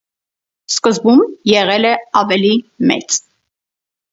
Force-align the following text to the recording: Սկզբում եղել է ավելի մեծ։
Սկզբում 0.75 1.21
եղել 1.51 1.89
է 1.91 1.93
ավելի 2.23 2.53
մեծ։ 2.93 3.19